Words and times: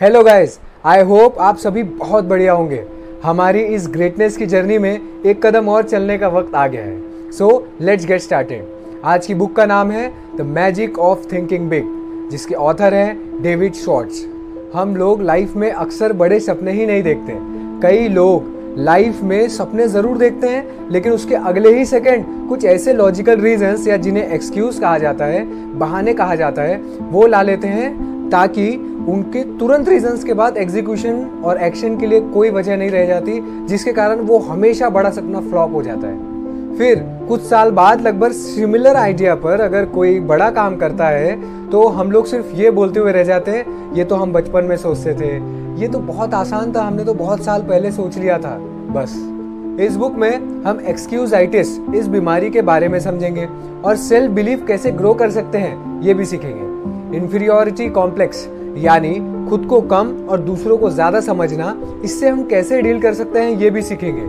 Hello 0.00 0.22
guys 0.24 0.58
I 0.84 1.02
hope 1.02 1.38
आप 1.40 1.56
सभी 1.56 1.82
बहुत 1.82 2.24
बढ़िया 2.24 2.52
होंगे। 2.52 2.82
हमारी 3.22 3.60
इस 3.74 3.86
ग्रेटनेस 3.88 4.36
की 4.36 4.46
जर्नी 4.46 4.78
में 4.78 5.22
एक 5.26 5.40
कदम 5.46 5.68
और 5.68 5.82
चलने 5.82 6.16
का 6.18 6.28
वक्त 6.28 6.54
आ 6.54 6.66
गया 6.66 6.82
है। 6.82 7.30
सो 7.32 7.48
लेट्स 7.80 8.06
गेट 8.06 8.20
स्टार्टेड 8.20 9.00
आज 9.04 9.26
की 9.26 9.34
बुक 9.34 9.54
का 9.56 9.64
नाम 9.66 9.90
है 9.90 10.08
the 10.36 10.40
magic 10.48 10.98
of 10.98 11.24
thinking 11.32 11.68
big 11.70 11.84
जिसके 12.30 12.54
ऑथर 12.54 12.94
हैं 12.94 13.42
डेविड 13.42 13.74
शॉर्ट्स 13.74 14.24
हम 14.74 14.94
लोग 14.96 15.22
लाइफ 15.22 15.54
में 15.56 15.70
अक्सर 15.70 16.12
बड़े 16.14 16.40
सपने 16.40 16.72
ही 16.72 16.86
नहीं 16.86 17.02
देखते। 17.02 17.36
कई 17.82 18.08
लोग 18.08 18.74
लाइफ 18.78 19.22
में 19.22 19.48
सपने 19.48 19.86
ज़रूर 19.88 20.18
देखते 20.18 20.48
हैं, 20.48 20.90
लेकिन 20.90 21.12
उसके 21.12 21.34
अगले 21.34 21.72
ही 21.74 21.84
सेकंड 21.86 22.48
कुछ 22.48 22.64
ऐसे 22.64 22.92
लॉजिकल 22.92 23.40
रीजंस 23.40 23.86
या 23.88 23.96
जिन्हें 23.96 24.28
एक्सक्यूज़ 24.28 24.80
कहा 24.80 24.98
जाता 24.98 25.24
है, 25.24 25.44
बहाने 25.78 26.14
कहा 26.14 26.34
जाता 26.34 26.62
है, 26.62 26.76
वो 27.02 27.26
ला 27.26 27.42
लेते 27.42 27.68
हैं 27.68 28.14
ताकि 28.30 28.70
उनके 29.08 29.42
तुरंत 29.58 29.88
रीजंस 29.88 30.24
के 30.24 30.34
बाद 30.34 30.56
एग्जीक्यूशन 30.56 31.24
और 31.44 31.58
एक्शन 31.58 31.96
के 31.98 32.06
लिए 32.06 32.20
कोई 32.22 32.50
वजह 32.50 32.76
नहीं 32.76 32.90
रह 32.90 33.06
जाती, 33.06 33.40
जिसके 33.66 33.92
कारण 33.92 34.20
वो 34.20 34.38
हमेशा 34.38 34.88
बड़ा 34.90 35.10
सपना 35.10 35.40
फ्लॉप 35.40 35.74
हो 35.74 35.82
जाता 35.82 36.06
है। 36.06 36.34
फिर 36.78 37.04
कुछ 37.28 37.42
साल 37.42 37.70
बाद 37.70 38.00
लगभग 38.00 38.32
सिमिलर 38.32 38.96
आइडिया 38.96 39.34
पर 39.36 39.60
अगर 39.60 39.84
कोई 39.90 40.18
बड़ा 40.22 40.50
काम 40.50 40.76
करता 40.76 41.08
है 41.08 41.70
तो 41.70 41.86
हम 41.88 42.10
लोग 42.10 42.26
सिर्फ़ 42.26 42.54
ये 42.54 42.70
बोलते 42.70 43.00
हुए 43.00 43.12
रह 43.12 43.22
जाते 43.24 43.50
हैं, 43.50 43.94
ये 43.94 44.04
तो 44.04 44.16
हम 44.16 44.32
बचपन 44.32 44.64
में 44.64 44.76
सोचते 44.76 45.14
थे। 45.14 45.34
ये 45.80 45.88
तो 45.88 45.98
बहुत 46.00 46.34
आसान 46.34 46.72
था, 46.72 46.82
हमने 46.82 47.04
तो 47.04 47.14
बहुत 47.14 47.44
साल 47.44 47.62
पहले 47.62 47.90
सोच 47.92 48.18
लिया 48.18 48.38
था। 48.38 48.56
बस, 48.90 49.14
इस 49.80 49.96
बुक 49.96 50.14
में 50.14 50.62
हम 50.64 50.80
एक्सक्यूजाइटिस 50.88 51.78
इस 51.94 52.06
बीमारी 52.08 52.50
के 52.50 52.62
बारे 52.62 52.88
में 52.88 52.98
समझेंगे 53.00 53.48
और 53.84 53.96
सेल्फ 53.98 54.30
बिलीफ 54.32 54.66
कैसे 54.66 54.90
ग्रो 54.92 55.14
कर 55.14 55.30
सकते 55.30 55.58
हैं, 55.58 56.02
ये 56.02 56.14
भी 56.14 56.24
सीखेंगे। 56.24 57.16
इन्फीरियोरिटी 57.16 57.88
कॉम्प्लेक्स 57.90 58.46
यानी 58.76 59.14
खुद 59.48 59.66
को 59.66 59.80
कम 59.82 60.12
और 60.30 60.40
दूसरों 60.40 60.76
को 60.78 60.90
ज़्यादा 60.90 61.20
समझना, 61.20 61.76
इससे 62.04 62.28
हम 62.28 62.42
कैसे 62.44 62.80
डील 62.82 63.00
कर 63.00 63.14
सकते 63.14 63.38
हैं, 63.38 63.50
ये 63.52 63.70
भी 63.70 63.82
सीखेंगे। 63.82 64.24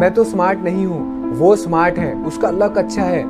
मैं 0.00 0.12
तो 0.14 0.24
स्मार्ट 0.24 0.58
नहीं 0.60 0.86
हूँ, 0.86 1.32
वो 1.32 1.54
स्मार्ट 1.56 1.98
है, 1.98 2.14
उसका 2.24 2.50
लक 2.52 2.78
अच्छा 2.78 3.02
है। 3.02 3.24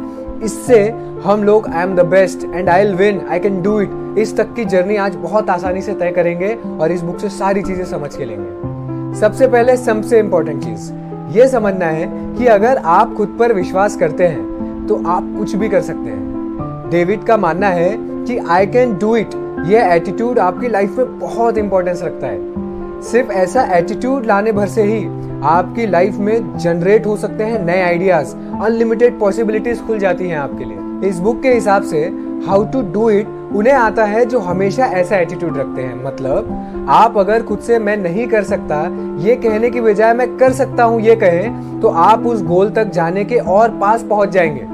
इससे 0.45 0.81
हम 1.25 1.45
लोग 1.45 1.69
I 1.69 1.83
am 1.83 1.95
the 1.97 2.01
best 2.07 2.45
and 2.45 2.69
I 2.69 2.92
win 2.95 3.20
I 3.23 3.39
can 3.41 3.61
do 3.62 3.81
it 3.81 4.19
इस 4.19 4.37
तक 4.37 4.55
की 4.55 4.65
जर्नी 4.65 4.97
आज 4.97 5.15
बहुत 5.17 5.51
आसानी 5.51 5.83
से 5.83 5.95
तय 5.95 6.11
करेंगे 6.12 6.55
और 6.81 6.92
इस 6.92 7.03
बुक 7.03 7.19
से 7.20 7.29
सारी 7.31 7.62
चीज़ें 7.62 7.85
समझ 7.85 8.15
के 8.17 8.25
लेंगे। 8.25 9.20
सबसे 9.20 9.47
पहले 9.47 9.77
सबसे 9.77 10.19
इंपॉर्टेंट 10.19 10.65
चीज़, 10.65 10.92
ये 11.37 11.48
समझना 11.48 11.87
है 11.87 12.07
कि 12.37 12.47
अगर 12.48 12.77
आप 12.77 13.15
खुद 13.15 13.37
पर 13.39 13.53
विश्वास 13.53 13.97
करते 13.97 14.27
हैं 14.27 14.87
तो 14.87 15.03
आप 15.07 15.35
कुछ 15.39 15.55
भी 15.55 15.69
कर 15.69 15.81
सकते 15.83 16.11
हैं। 16.11 16.91
डेविड 16.91 17.25
का 17.25 17.37
मानना 17.37 17.69
है 17.70 17.97
कि 17.98 18.39
आई 18.39 18.67
कैन 18.67 18.97
डू 18.98 19.15
इट 19.17 19.35
ये 19.65 19.83
एटीट्यूड 19.93 20.39
आपकी 20.39 20.69
लाइफ 20.69 20.97
में 20.98 21.19
बहुत 21.19 21.59
इंपॉर्टेंस 21.59 22.03
रखता 22.03 22.27
है। 22.27 23.03
सिर्फ़ 23.03 23.31
ऐसा 23.33 23.62
एटीट्यूड 23.77 24.27
लाने 24.27 24.53
भर 24.53 24.67
से 24.67 24.83
ही 24.83 25.05
आपकी 25.45 25.87
लाइफ 25.87 26.17
में 26.17 26.59
जनरेट 26.59 27.07
हो 27.07 27.17
सकते 27.17 27.45
हैं 27.45 27.65
नए 27.65 27.81
आइडियाज़ 27.83 28.35
अनलिमिटेड 28.65 29.19
पॉसिबिलिटीज 29.20 29.81
खुल 29.87 29.98
जाती 29.98 30.29
हैं 30.29 30.37
आपके 30.39 30.65
लिए। 30.65 31.09
इस 31.09 31.19
बुक 31.19 31.41
के 31.42 31.53
हिसाब 31.53 31.83
से 31.83 32.03
हाउ 32.47 32.65
टू 32.65 32.83
डू 32.92 33.09
इट 33.11 33.29
उन्हें 33.57 33.75
आता 33.75 34.05
है 34.05 34.25
जो 34.25 34.39
हमेशा 34.41 34.87
ऐसा 34.87 35.17
एटीट्यूड 35.17 35.59
रखते 35.59 35.83
हैं। 35.83 36.05
मतलब 36.05 36.87
आप 36.91 37.19
अगर 37.19 37.42
खुद 37.42 37.59
से 37.59 37.79
मैं 37.79 37.97
नहीं 37.97 38.27
कर 38.27 38.42
सकता, 38.42 38.83
ये 39.19 39.37
कहने 39.37 39.70
की 39.70 39.81
बजाय 39.81 40.15
मैं 40.15 40.37
कर 40.37 40.53
सकता 40.53 40.85
हूँ 40.85 41.01
ये 41.01 41.17
कहें 41.17 41.81
तो 41.81 41.89
आप 41.89 42.27
उस 42.27 42.42
गोल 42.42 42.70
तक 42.70 42.91
जाने 42.91 43.25
के 43.25 43.39
और 43.39 43.79
पास 43.79 44.03
पहुँच 44.03 44.29
जाएँगे। 44.29 44.73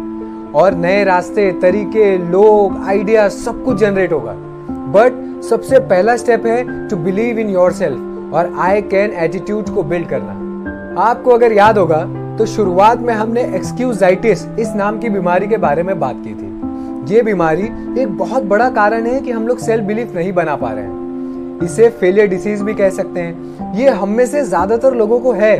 और 0.58 0.74
नए 0.74 1.02
रास्ते, 1.04 1.50
तरीके, 1.52 2.16
लोग 2.18 2.84
आइडिया 2.86 3.28
सब 3.28 3.64
कुछ 3.64 3.78
जनरेट 3.78 4.12
होगा। 4.12 4.36
बट 4.90 5.42
सबसे 5.44 5.78
पहला 5.80 6.16
स्टेप 6.16 6.46
है 6.46 6.88
to 6.88 6.96
believe 6.98 7.38
in 7.38 7.50
your 7.50 7.72
self 7.72 8.34
और 8.34 8.52
आई 8.60 8.80
कैन 8.84 9.12
एटीट्यूड 9.24 9.68
को 9.74 9.82
बिल्ड 9.84 10.08
करना। 10.08 11.02
आपको 11.02 11.30
अगर 11.30 11.52
याद 11.52 11.78
होगा 11.78 12.04
तो 12.38 12.46
शुरुआत 12.46 12.98
में 12.98 13.12
हमने 13.14 13.42
एक्सक्यूजाइटिस 13.56 14.46
इस 14.58 14.72
नाम 14.76 14.98
की 14.98 15.08
बीमारी 15.08 15.46
के 15.46 15.56
बारे 15.58 15.82
में 15.82 15.98
बात 16.00 16.16
की 16.24 16.34
थी। 16.34 17.14
ये 17.14 17.22
बीमारी 17.22 17.64
एक 18.02 18.16
बहुत 18.18 18.42
बड़ा 18.44 18.68
कारण 18.70 19.06
है 19.06 19.20
कि 19.20 19.30
हम 19.30 19.46
लोग 19.48 19.58
सेल्फ 19.58 19.84
बिलीफ 19.84 20.14
नहीं 20.14 20.32
बना 20.32 20.56
पा 20.56 20.72
रहे 20.72 20.84
हैं। 20.84 20.98
इसे 21.62 21.88
फेलियर 21.90 22.26
डिसीज 22.28 22.62
भी 22.62 22.74
कह 22.74 22.90
सकते 22.90 23.20
हैं। 23.20 23.74
ये 23.74 23.88
हम 23.90 24.08
में 24.08 24.24
से 24.26 24.42
ज़्यादातर 24.44 24.94
लोगों 24.94 25.20
को 25.20 25.32
है। 25.32 25.56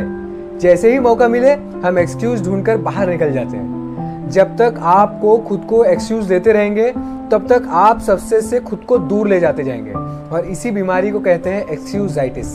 जैसे 0.59 0.91
ही 0.91 0.99
मौका 0.99 1.27
मिले, 1.27 1.51
हम 1.83 1.99
एक्सक्यूज 1.99 2.43
ढूंढकर 2.45 2.77
बाहर 2.79 3.09
निकल 3.09 3.31
जाते 3.31 3.57
हैं। 3.57 4.29
जब 4.31 4.55
तक 4.57 4.79
आपको 4.89 5.37
खुद 5.39 5.65
को 5.69 5.83
एक्सक्यूज 5.85 6.25
देते 6.25 6.51
रहेंगे 6.51 6.93
तब 7.31 7.47
तक 7.47 7.67
आप 7.69 7.99
सक्सेस 7.99 8.49
से 8.49 8.59
खुद 8.59 8.79
को 8.79 8.97
दूर 8.97 9.27
ले 9.27 9.39
जाते 9.39 9.63
जाएँगे। 9.63 9.91
और 10.35 10.45
इसी 10.45 10.71
बीमारी 10.71 11.11
को 11.11 11.19
कहते 11.19 11.49
हैं 11.49 11.67
एक्सक्यूजाइटिस 11.67 12.47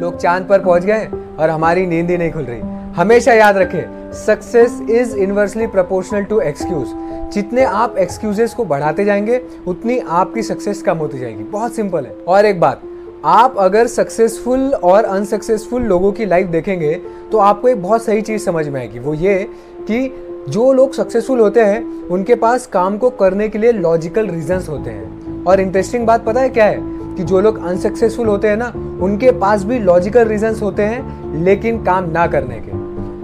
लोग 0.00 0.16
चाँद 0.16 0.46
पर 0.48 0.60
पहुँच 0.60 0.84
गए 0.84 1.06
और 1.38 1.50
हमारी 1.50 1.86
नींद 1.86 2.10
ही 2.10 2.16
नहीं 2.18 2.32
खुल 2.32 2.42
रही। 2.42 2.60
हमेशा 2.92 3.32
याद 3.32 3.56
रखें 3.56 4.12
success 4.12 4.80
is 4.90 5.16
inversely 5.16 5.66
proportional 5.66 6.24
to 6.24 6.40
excuse 6.40 6.88
जितने 7.34 7.64
आप 7.64 7.96
एक्सक्यूजेस 7.98 8.54
को 8.54 8.64
बढ़ाते 8.64 9.04
जाएँगे, 9.04 9.40
उतनी 9.66 9.98
आपकी 9.98 10.42
सक्सेस 10.42 10.82
कम 10.82 10.96
होती 10.96 11.18
जाएगी। 11.18 11.44
बहुत 11.44 11.74
सिंपल 11.74 12.04
है। 12.04 12.16
और 12.28 12.46
एक 12.46 12.60
बात, 12.60 12.80
आप 13.24 13.54
अगर 13.58 13.86
सक्सेसफुल 13.86 14.72
और 14.74 15.04
अनसक्सेसफुल 15.04 15.82
लोगों 15.82 16.12
की 16.12 16.26
लाइफ 16.26 16.46
देखेंगे 16.46 16.94
तो 17.32 17.38
आपको 17.38 17.68
एक 17.68 17.82
बहुत 17.82 18.04
सही 18.04 18.22
चीज़ 18.22 18.42
समझ 18.42 18.68
में 18.68 18.80
आएगी। 18.80 18.98
वो 18.98 19.14
ये 19.14 19.38
कि 19.80 20.06
जो 20.48 20.72
लोग 20.72 20.92
सक्सेसफुल 20.92 21.40
होते 21.40 21.60
हैं, 21.60 22.08
उनके 22.08 22.34
पास 22.34 22.66
काम 22.66 22.98
को 22.98 23.10
करने 23.10 23.48
के 23.48 23.58
लिए 23.58 23.72
लॉजिकल 23.72 24.26
रीजंस 24.26 24.68
होते 24.68 24.90
हैं। 24.90 25.44
और 25.44 25.60
इंटरेस्टिंग 25.60 26.06
बात 26.06 26.24
पता 26.24 26.40
है 26.40 26.48
क्या 26.48 26.64
है? 26.64 26.78
कि 27.16 27.24
जो 27.24 27.40
लोग 27.40 27.66
अनसक्सेसफुल 27.66 28.26
होते 28.26 28.48
हैं 28.48 28.56
ना, 28.56 28.72
उनके 29.04 29.30
पास 29.30 29.64
भी 29.64 29.78
लॉजिकल 29.78 30.24
रीजंस 30.24 30.62
होते 30.62 30.82
हैं, 30.82 31.32
लेकिन 31.44 31.82
काम 31.82 32.10
ना 32.10 32.26
करने 32.26 32.62
के। 32.68 32.82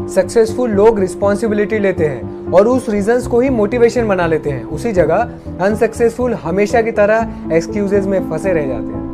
सक्सेसफुल 0.09 0.71
लोग 0.71 1.01
रिस्पॉन्सिबिलिटी 1.01 1.78
लेते 1.78 2.05
हैं 2.05 2.53
और 2.53 2.69
उस 2.69 2.89
रीजंस 2.89 3.27
को 3.27 3.41
ही 3.41 3.51
मोटिवेशन 3.51 4.09
बना 4.09 4.27
लेते 4.27 4.51
हैं। 4.51 4.65
उसी 4.65 4.93
जगह 4.93 5.31
अनसक्सेसफुल 5.61 6.34
हमेशा 6.34 6.83
की 6.83 6.91
तरह 6.91 7.28
एक्सक्यूजेज 7.53 8.07
में 8.07 8.31
फंसे 8.31 8.53
रह 8.53 8.67
जाते 8.67 8.87
हैं। 8.87 9.09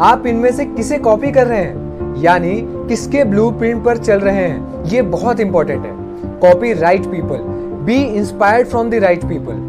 आप 0.00 0.26
इनमें 0.26 0.52
से 0.52 0.64
किसे 0.64 0.98
कॉपी 0.98 1.32
कर 1.32 1.46
रहे 1.46 1.58
हैं? 1.58 1.86
यानी 2.20 2.62
किसके 2.66 3.24
ब्लूप्रिंट 3.24 3.84
पर 3.84 3.96
चल 3.96 4.20
रहे 4.20 4.36
हैं? 4.36 4.84
ये 4.84 5.02
बहुत 5.02 5.40
इंपॉर्टेंट 5.40 5.86
है। 5.86 5.95
Copy 6.42 6.72
right 6.72 7.06
people 7.06 7.38
be 7.86 7.96
inspired 8.02 8.68
from 8.68 8.90
the 8.90 8.94
right 8.94 9.24
people 9.24 9.64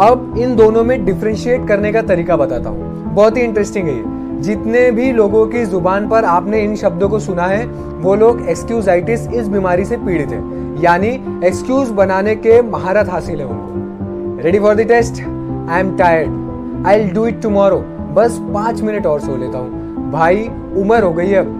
अब 0.00 0.34
इन 0.38 0.56
दोनों 0.56 0.84
में 0.84 1.04
डिफ्रेंशिएट 1.04 1.68
करने 1.68 1.92
का 1.92 2.02
तरीका 2.02 2.36
बताता 2.36 2.70
हूँ। 2.70 3.14
बहुत 3.14 3.36
ही 3.36 3.42
इंटरेस्टिंग 3.42 3.88
है 3.88 3.96
ये। 3.96 4.40
जितने 4.42 4.90
भी 4.90 5.12
लोगों 5.12 5.46
की 5.46 5.64
ज़ुबान 5.64 6.08
पर 6.08 6.24
आपने 6.24 6.60
इन 6.60 6.76
शब्दों 6.76 7.08
को 7.08 7.18
सुना 7.18 7.46
है, 7.46 7.66
वो 8.02 8.14
लोग 8.14 8.48
एक्सक्यूजाइटिस 8.48 9.28
इस 9.28 9.48
बीमारी 9.48 9.84
से 9.84 9.96
पीड़ित 9.96 10.28
है। 10.28 10.82
यानी 10.82 11.08
एक्सक्यूज 11.46 11.90
बनाने 11.90 12.34
के 12.36 12.62
महारत 12.62 13.08
हासिल 13.08 13.40
है 13.40 13.46
उनको। 13.46 14.42
Ready 14.42 14.58
for 14.58 14.74
the 14.74 14.80
test 14.80 15.22
I 15.70 15.80
am 15.80 15.96
tired 15.96 16.86
I 16.86 17.04
do 17.04 17.26
it 17.26 17.42
tomorrow 17.42 17.84
बस 18.14 18.38
पाँच 18.54 18.82
मिनट 18.82 19.06
और 19.06 19.20
सो 19.20 19.36
लेता 19.36 19.58
हूँ। 19.58 20.10
भाई, 20.12 20.48
उम्र 20.76 21.02
हो 21.02 21.12
गई 21.12 21.34
अब। 21.34 21.58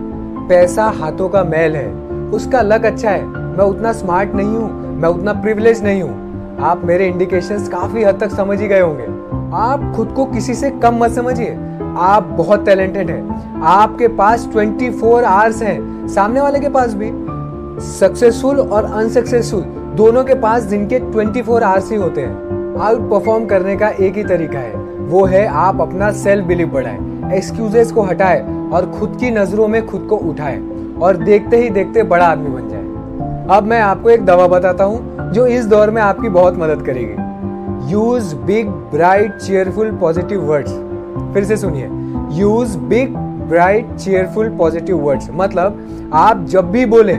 पैसा 0.49 0.85
हाथों 0.85 1.29
का 1.29 1.45
मैल 1.45 1.77
है। 1.77 1.89
उसका 2.31 2.63
लक 2.63 2.85
अच्छा 2.85 3.11
है। 3.11 3.42
मैं 3.53 3.65
उतना 3.65 3.93
स्मार्ट 3.93 4.35
नहीं 4.35 4.49
हूँ, 4.49 4.97
मैं 4.97 5.09
उतना 5.09 5.33
प्रिविलेज 5.33 5.83
नहीं 5.85 6.03
हूँ। 6.03 6.59
आप 6.61 6.85
मेरे 6.85 7.07
इंडिकेशंस 7.07 7.69
काफ़ी 7.69 8.05
हद 8.05 8.21
तक 8.21 8.31
समझ 8.31 8.61
ही 8.61 8.69
गए 8.69 8.81
होंगे। 8.81 9.05
आप 9.57 9.93
खुद 9.97 10.13
को 10.17 10.25
किसी 10.25 10.55
से 10.55 10.71
कम 10.71 10.95
मत 10.95 11.11
समझिए। 11.11 11.59
आप 11.97 12.23
बहुत 12.23 12.65
टैलेंटेड 12.65 13.11
हैं। 13.11 13.63
आपके 13.63 14.09
पास 14.09 14.49
24 14.57 14.91
फोर 14.91 15.25
आवर्स 15.25 15.63
हैं। 15.63 16.09
सामने 16.09 16.41
वाले 16.41 16.61
के 16.61 16.69
पास 16.69 16.95
भी। 16.95 17.11
सक्सेसफुल 17.83 18.61
और 18.61 18.85
अनसक्सेसफुल 18.85 19.63
दोनों 19.97 20.25
के 20.25 20.35
पास 20.35 20.63
दिन 20.63 20.87
के 20.87 21.01
24 21.13 21.43
फोर 21.43 21.63
आवर्स 21.63 21.91
ही 21.91 21.97
होते 21.97 22.21
हैं। 22.21 22.81
आउट 22.81 23.11
परफॉर्म 23.11 23.47
करने 23.47 23.77
का 23.77 23.89
एक 23.89 24.17
ही 24.17 24.25
तरीका 24.25 24.59
है। 24.59 24.75
वो 25.07 25.25
है 25.25 25.47
आप 25.47 25.81
अपना 25.81 26.11
सेल्फ 26.13 26.45
बिलीव 26.45 26.69
बढ़ाएँ 26.69 27.33
एक्सक्यूजेस 27.35 27.93
को 27.93 28.03
हटाएँ 28.03 28.71
और 28.71 28.91
खुद 28.91 29.17
की 29.21 29.31
नज़रों 29.31 29.69
में 29.69 29.87
खुद 29.87 30.07
को 30.11 30.17
उठाएँ। 30.17 30.63
और 31.03 31.17
देखते 31.17 31.57
ही 31.57 31.71
देखते 31.71 32.03
बड़ा 32.03 32.27
आदमी 32.27 32.51
बन 32.51 32.69
जाए। 32.69 32.82
अब 33.43 33.63
मैं 33.63 33.81
आपको 33.81 34.11
एक 34.11 34.25
दवा 34.25 34.47
बताता 34.47 34.85
हूँ, 34.85 35.31
जो 35.33 35.47
इस 35.47 35.65
दौर 35.67 35.91
में 35.91 36.01
आपकी 36.03 36.29
बहुत 36.29 36.59
मदद 36.59 36.85
करेगी। 36.87 37.93
Use 37.93 38.35
big 38.37 38.69
bright 38.93 39.37
cheerful 39.37 39.91
positive 39.93 40.43
words 40.43 40.73
फिर 41.35 41.45
से 41.45 41.57
सुनिए। 41.57 41.89
Use 42.41 42.77
big 42.79 43.17
bright 43.49 43.95
cheerful 43.97 44.49
positive 44.49 44.99
words 44.99 45.29
मतलब 45.33 46.11
आप 46.15 46.45
जब 46.45 46.71
भी 46.71 46.85
बोले, 46.87 47.17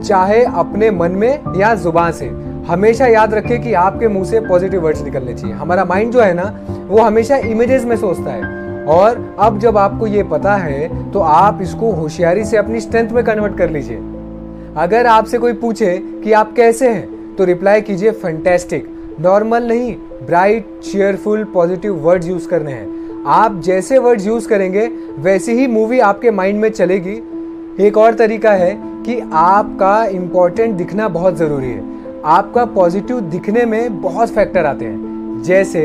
चाहे 0.00 0.42
अपने 0.44 0.90
मन 0.90 1.12
में 1.12 1.58
या 1.58 1.74
ज़ुबान 1.74 2.12
से, 2.12 2.26
हमेशा 2.68 3.06
याद 3.06 3.34
रखें 3.34 3.60
कि 3.62 3.72
आपके 3.74 4.08
मुँह 4.08 4.24
से 4.24 4.40
पॉजिटिव 4.40 4.84
वर्ड्स 4.84 5.04
निकलने 5.04 5.34
चाहिए। 5.34 5.56
हमारा 5.56 5.84
माइंड 5.84 6.12
जो 6.12 6.20
है 6.20 6.32
ना, 6.34 6.52
वो 6.88 7.02
हमेशा 7.02 7.36
इमेजेस 7.36 7.84
में 7.84 7.96
सोचता 7.96 8.30
है। 8.30 8.84
और 8.88 9.24
अब 9.40 9.58
जब 9.58 9.78
आपको 9.78 10.06
ये 10.06 10.22
पता 10.22 10.56
है 10.56 11.10
तो 11.12 11.20
आप 11.20 11.58
इसको 11.62 11.92
होशियारी 11.92 12.44
से 12.44 12.56
अपनी 12.56 12.80
स्ट्रेंथ 12.80 13.10
में 13.10 13.24
कन्वर्ट 13.24 13.56
कर 13.58 13.70
लीजिए। 13.70 13.96
अगर 14.76 15.06
आपसे 15.06 15.38
कोई 15.38 15.52
पूछे 15.52 15.96
कि 16.24 16.32
आप 16.32 16.52
कैसे 16.52 16.88
हैं 16.88 17.34
तो 17.36 17.44
रिप्लाई 17.44 17.80
कीजिए 17.80 18.10
फैंटेस्टिक 18.12 18.88
नॉर्मल 19.20 19.62
नहीं 19.62 19.94
bright 20.22 20.66
cheerful 20.84 21.44
positive 21.44 21.94
words 21.96 22.26
use 22.28 22.48
करने 22.48 22.72
हैं। 22.72 23.24
आप 23.26 23.60
जैसे 23.60 23.98
वर्ड्स 23.98 24.26
यूज़ 24.26 24.48
करेंगे, 24.48 24.86
वैसे 25.18 25.52
ही 25.52 25.66
मूवी 25.66 25.98
आपके 25.98 26.30
माइंड 26.30 26.60
में 26.60 26.68
चलेगी। 26.70 27.14
एक 27.86 27.96
और 27.96 28.14
तरीका 28.14 28.52
है 28.52 28.70
कि 29.06 29.18
आपका 29.32 30.04
इम्पोर्टेंट 30.06 30.74
दिखना 30.76 31.08
बहुत 31.08 31.36
ज़रूरी 31.36 31.70
है। 31.70 31.84
आपका 32.24 32.64
पॉजिटिव 32.64 33.20
दिखने 33.20 33.64
में 33.64 34.00
बहुत 34.02 34.28
फैक्टर 34.28 34.66
आते 34.66 34.84
हैं। 34.84 35.42
जैसे 35.42 35.84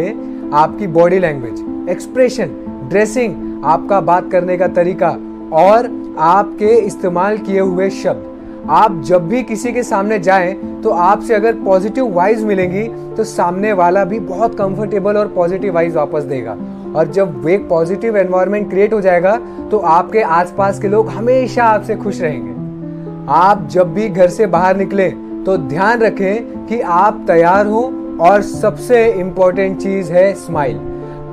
आपकी 0.53 0.87
बॉडी 0.87 1.19
लैंग्वेज 1.19 1.89
एक्सप्रेशन 1.89 2.49
ड्रेसिंग 2.89 3.61
आपका 3.65 4.01
बात 4.01 4.29
करने 4.31 4.57
का 4.57 4.67
तरीका 4.67 5.09
और 5.53 5.89
आपके 6.19 6.75
इस्तेमाल 6.77 7.37
किए 7.37 7.59
हुए 7.59 7.89
शब्द। 7.89 8.30
आप 8.69 9.01
जब 9.05 9.27
भी 9.27 9.41
किसी 9.43 9.71
के 9.71 9.83
सामने 9.83 10.19
जाएँ 10.19 10.53
तो 10.83 10.89
आपसे 10.89 11.33
अगर 11.33 11.53
पॉजिटिव 11.55 12.13
वाइज 12.13 12.43
मिलेंगी 12.43 12.83
तो 13.15 13.23
सामने 13.23 13.71
वाला 13.73 14.03
भी 14.05 14.19
बहुत 14.19 14.57
कंफर्टेबल 14.57 15.17
और 15.17 15.27
पॉजिटिव 15.27 15.73
वाइज 15.73 15.95
वापस 15.95 16.23
देगा। 16.23 16.55
और 16.95 17.07
जब 17.07 17.47
एक 17.49 17.67
पॉजिटिव 17.69 18.17
एनवायरनमेंट 18.17 18.69
क्रिएट 18.69 18.93
हो 18.93 19.01
जाएगा 19.01 19.35
तो 19.71 19.77
आपके 19.77 20.21
आसपास 20.21 20.79
के 20.79 20.87
लोग 20.87 21.09
हमेशा 21.09 21.63
आपसे 21.63 21.95
खुश 21.95 22.21
रहेंगे। 22.21 22.59
आप 23.31 23.67
जब 23.71 23.93
भी 23.93 24.07
घर 24.09 24.29
से 24.29 24.47
बाहर 24.47 24.77
निकले 24.77 25.09
तो 25.45 25.57
ध्यान 25.57 25.99
रखें 25.99 26.65
कि 26.67 26.79
आप 26.81 27.23
तैयार 27.27 27.67
हो 27.67 27.81
और 28.21 28.41
सबसे 28.41 29.05
इंपॉर्टेंट 29.11 29.77
चीज़ 29.79 30.11
है 30.13 30.33
स्माइल 30.35 30.79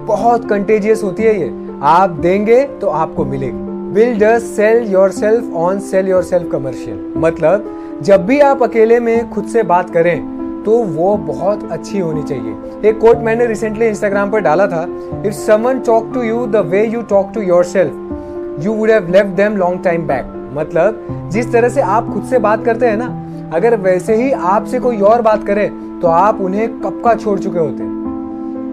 बहुत 0.07 0.49
कंटेजियस 0.49 1.03
होती 1.05 1.23
है 1.23 1.41
ये। 1.41 1.53
आप 1.83 2.11
देंगे 2.11 2.63
तो 2.81 2.87
आपको 2.89 3.25
मिलेगी। 3.25 3.68
Will 3.89 4.19
just 4.19 4.47
sell 4.47 4.91
yourself 5.11 5.55
on 5.57 5.79
sell 5.81 6.09
yourself 6.23 6.51
commercial 6.53 7.13
मतलब 7.17 8.01
जब 8.05 8.27
भी 8.27 8.39
आप 8.41 8.63
अकेले 8.63 8.99
में 9.01 9.31
खुद 9.31 9.45
से 9.45 9.63
बात 9.63 9.91
करें 9.91 10.63
तो 10.65 10.77
वो 10.87 11.17
बहुत 11.17 11.69
अच्छी 11.73 11.99
होनी 11.99 12.23
चाहिए। 12.23 12.89
एक 12.89 12.99
कोट 13.01 13.19
मैंने 13.19 13.47
रिसेंटली 13.47 13.87
इंस्टाग्राम 13.87 14.31
पर 14.31 14.41
डाला 14.41 14.67
था 14.67 14.83
if 15.27 15.35
someone 15.35 15.79
talk 15.87 16.11
to 16.15 16.23
you 16.23 16.47
the 16.47 16.65
way 16.67 16.85
you 16.87 17.03
talk 17.11 17.31
to 17.35 17.41
yourself 17.65 18.65
you 18.65 18.73
would 18.73 18.91
have 18.91 19.11
left 19.13 19.37
them 19.37 19.57
long 19.57 19.83
time 19.85 20.07
back 20.07 20.33
मतलब 20.55 21.07
जिस 21.33 21.53
तरह 21.53 21.69
से 21.69 21.81
आप 21.81 22.13
खुद 22.13 22.25
से 22.25 22.39
बात 22.39 22.65
करते 22.65 22.87
हैं 22.87 22.97
ना, 22.97 23.07
अगर 23.55 23.77
वैसे 23.79 24.15
ही 24.15 24.31
आपसे 24.33 24.81
कोई 24.81 25.01
और 25.03 25.23
बात 25.23 25.47
करे 25.47 25.69
तो 26.03 26.09
आप 26.09 26.41
उन्हें 26.41 26.69
कब 26.81 27.01
का 27.05 27.15
छोड़ 27.15 27.39
चुके 27.39 27.59
होते 27.59 27.85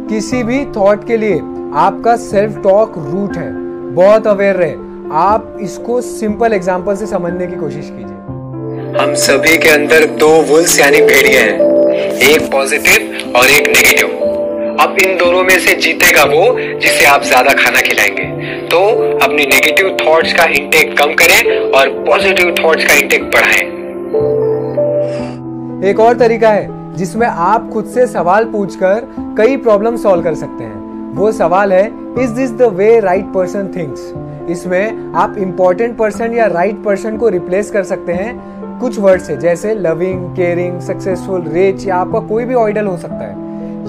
किसी 0.09 0.43
भी 0.43 0.65
थॉट 0.75 1.07
के 1.07 1.17
लिए 1.17 1.39
आपका 1.75 2.15
सेल्फ 2.23 2.61
टॉक 2.63 2.97
रूट 2.97 3.37
है। 3.37 3.51
बहुत 3.93 4.27
अवेयर 4.27 4.55
रहे। 4.55 4.83
आप 5.13 5.57
इसको 5.61 5.99
सिंपल 6.01 6.53
एग्ज़ाम्पल 6.53 6.95
से 6.95 7.05
समझने 7.07 7.47
की 7.47 7.55
कोशिश 7.55 7.89
कीजिए। 7.89 9.01
हम 9.01 9.13
सभी 9.15 9.57
के 9.57 9.69
अंदर 9.69 10.05
दो 10.19 10.29
वुल्स 10.43 10.79
यानी 10.79 11.01
भेड़िए 11.01 11.39
हैं। 11.39 11.73
एक 12.27 12.51
पॉजिटिव 12.51 13.33
और 13.37 13.49
एक 13.49 13.67
नेगेटिव 13.67 14.07
अब 14.81 14.97
इन 14.99 15.17
दोनों 15.17 15.43
में 15.43 15.57
से 15.59 15.73
जीतेगा 15.75 16.23
वो 16.23 16.45
जिसे 16.57 17.05
आप 17.05 17.23
ज़्यादा 17.23 17.53
खाना 17.53 17.81
खिलाएँगे। 17.81 18.23
तो 18.67 18.79
अपनी 19.23 19.45
नेगेटिव 19.45 19.95
थॉट्स 20.01 20.33
का 20.33 20.45
इंटेक 20.53 20.97
कम 20.99 21.13
करें 21.13 21.71
और 21.71 21.89
पॉजिटिव 22.05 22.55
थॉट्स 22.63 22.85
का 22.85 22.93
इंटेक 22.93 23.29
बढ़ाएँ। 23.31 23.63
एक 25.89 25.99
और 25.99 26.17
तरीका 26.17 26.49
है 26.49 26.95
जिसमें 26.95 27.27
आप 27.27 27.69
खुद 27.73 27.85
से 27.85 28.07
सवाल 28.07 28.45
पूछकर 28.45 29.07
कई 29.37 29.57
प्रॉब्लम 29.57 29.97
सॉल्व 29.97 30.23
कर 30.23 30.35
सकते 30.35 30.63
हैं। 30.63 31.13
वो 31.15 31.31
सवाल 31.31 31.73
है 31.73 31.85
is 32.19 32.31
this 32.31 32.51
the 32.51 32.61
way 32.73 32.99
right 32.99 33.25
person 33.25 33.71
thinks 33.75 34.11
इसमें 34.49 35.13
आप 35.15 35.35
इंपॉर्टेंट 35.37 35.97
पर्सन 35.97 36.33
या 36.33 36.45
राइट 36.47 36.71
right 36.71 36.85
पर्सन 36.85 37.17
को 37.17 37.29
रिप्लेस 37.29 37.71
कर 37.71 37.83
सकते 37.83 38.13
हैं 38.13 38.79
कुछ 38.79 38.99
वर्ड 38.99 39.21
से, 39.21 39.35
जैसे 39.37 39.73
लविंग 39.75 40.35
केयरिंग 40.35 40.79
सक्सेसफुल 40.81 41.41
रिच 41.43 41.87
या 41.87 41.95
आपका 41.95 42.19
कोई 42.19 42.45
भी 42.45 42.53
ऑइडल 42.53 42.85
हो 42.85 42.97
सकता 42.97 43.25
है। 43.25 43.43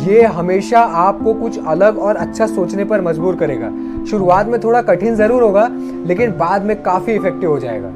ये 0.06 0.22
हमेशा 0.22 0.80
आपको 0.80 1.34
कुछ 1.34 1.58
अलग 1.66 1.98
और 1.98 2.16
अच्छा 2.16 2.46
सोचने 2.46 2.84
पर 2.84 3.00
मजबूर 3.00 3.36
करेगा। 3.36 3.70
शुरुआत 4.10 4.46
में 4.46 4.60
थोड़ा 4.60 4.82
कठिन 4.82 5.14
ज़रूर 5.14 5.42
होगा, 5.42 5.68
लेकिन 6.06 6.36
बाद 6.38 6.64
में 6.64 6.82
काफ़ी 6.82 7.12
इफ़ेक्टिव 7.12 7.50
हो 7.50 7.58
जाएगा। 7.58 7.88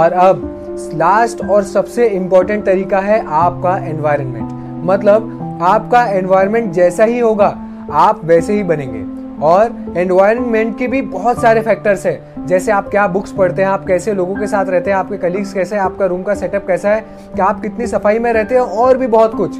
और 0.00 0.12
अब 0.12 0.48
लास्ट 0.94 1.44
और 1.44 1.62
सबसे 1.64 2.08
इंपॉर्टेंट 2.08 2.64
तरीका 2.64 2.98
है 3.00 3.24
आपका 3.26 3.76
एनवायरनमेंट 3.78 4.84
मतलब 4.84 5.58
आपका 5.62 6.04
एनवायरनमेंट 6.08 6.72
जैसा 6.72 7.04
ही 7.04 7.18
होगा, 7.18 7.56
आप 7.90 8.20
वैसे 8.24 8.54
ही 8.54 8.62
बनेंगे। 8.62 9.00
और 9.42 9.94
एनवायरनमेंट 9.96 10.78
के 10.78 10.86
भी 10.86 11.00
बहुत 11.02 11.40
सारे 11.42 11.60
फैक्टर्स 11.60 12.06
है। 12.06 12.46
जैसे 12.46 12.72
आप 12.72 12.88
क्या 12.88 13.06
बुक्स 13.06 13.32
पढ़ते 13.32 13.62
हैं, 13.62 13.68
आप 13.68 13.86
कैसे 13.86 14.14
लोगों 14.14 14.34
के 14.36 14.46
साथ 14.46 14.66
रहते 14.66 14.90
हैं, 14.90 14.96
आपके 14.96 15.16
कलीग्स 15.16 15.52
कैसे 15.54 15.76
हैं, 15.76 15.82
आपका 15.82 16.06
रूम 16.06 16.22
का 16.22 16.34
सेटअप 16.34 16.66
कैसा 16.66 16.90
है 16.90 17.00
कि 17.34 17.40
आप 17.40 17.60
कितनी 17.60 17.86
सफ़ाई 17.86 18.18
में 18.18 18.32
रहते 18.32 18.54
हैं 18.54 18.62
और 18.62 18.96
भी 18.96 19.06
बहुत 19.06 19.34
कुछ। 19.34 19.56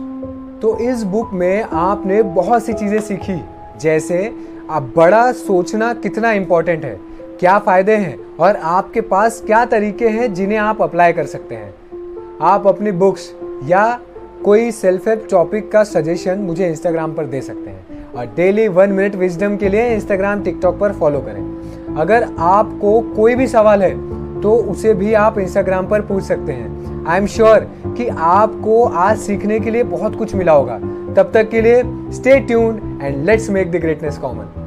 तो 0.62 0.76
इस 0.80 1.02
बुक 1.02 1.30
में 1.32 1.62
आपने 1.62 2.22
बहुत 2.22 2.64
सी 2.64 2.72
चीज़ें 2.72 3.00
सीखी। 3.00 3.40
जैसे 3.80 4.32
आप 4.70 4.92
बड़ा 4.96 5.30
सोचना 5.32 5.92
कितना 5.94 6.32
इम्पोर्टेंट 6.32 6.84
है, 6.84 6.98
क्या 7.40 7.58
फ़ायदे 7.58 7.96
हैं 7.96 8.16
और 8.40 8.56
आपके 8.56 9.00
पास 9.00 9.42
क्या 9.46 9.64
तरीके 9.64 10.08
हैं 10.08 10.32
जिन्हें 10.34 10.58
आप 10.58 10.82
अप्लाई 10.82 11.12
कर 11.12 11.26
सकते 11.26 11.54
हैं। 11.54 11.72
आप 12.42 12.66
अपनी 12.66 12.92
बुक्स 12.92 13.30
या 13.64 14.00
कोई 14.44 14.70
सेल्फ 14.70 15.08
हेल्प 15.08 15.26
टॉपिक 15.30 15.70
का 15.72 15.82
सजेशन 15.84 16.38
मुझे 16.38 16.68
इंस्टाग्राम 16.68 17.12
पर 17.14 17.26
दे 17.26 17.40
सकते 17.40 17.70
हैं। 17.70 17.81
और 18.16 18.26
डेली 18.36 18.66
वन 18.68 18.90
मिनट 18.90 19.14
विजडम 19.14 19.56
के 19.56 19.68
लिए 19.68 19.88
इंस्टाग्राम 19.94 20.42
टिकटॉक 20.42 20.78
पर 20.78 20.92
फॉलो 20.92 21.20
करें। 21.20 21.96
अगर 21.96 22.28
आपको 22.38 23.00
कोई 23.16 23.34
भी 23.34 23.46
सवाल 23.46 23.82
है 23.82 23.90
तो 24.40 24.54
उसे 24.70 24.94
भी 24.94 25.12
आप 25.14 25.38
इंस्टाग्राम 25.38 25.86
पर 25.88 26.00
पूछ 26.00 26.22
सकते 26.24 26.52
हैं। 26.52 27.04
आई 27.06 27.18
एम 27.18 27.26
श्योर 27.26 27.68
कि 27.86 28.08
आपको 28.08 28.82
आज 28.84 29.18
सीखने 29.18 29.60
के 29.60 29.70
लिए 29.70 29.82
बहुत 29.84 30.16
कुछ 30.16 30.34
मिला 30.34 30.52
होगा। 30.52 30.78
तब 31.16 31.30
तक 31.34 31.48
के 31.50 31.60
लिए 31.60 31.82
stay 32.12 32.38
tuned 32.40 33.02
and 33.02 33.24
let's 33.24 33.50
make 33.50 33.70
the 33.72 33.76
greatness 33.76 34.18
common 34.18 34.61